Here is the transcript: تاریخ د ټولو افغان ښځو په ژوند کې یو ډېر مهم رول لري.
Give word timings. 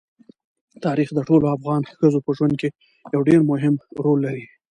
تاریخ 0.85 1.09
د 1.13 1.19
ټولو 1.29 1.45
افغان 1.55 1.81
ښځو 1.99 2.19
په 2.25 2.31
ژوند 2.37 2.53
کې 2.61 2.69
یو 3.13 3.21
ډېر 3.29 3.41
مهم 3.51 3.73
رول 4.03 4.19
لري. 4.25 4.45